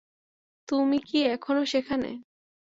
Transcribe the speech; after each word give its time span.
তুমি 0.67 0.97
কি 1.07 1.17
এখনও 1.27 1.63
সেখানে? 1.65 2.09